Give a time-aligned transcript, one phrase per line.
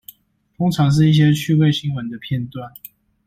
[0.57, 2.73] 通常是一些趣味新聞的片段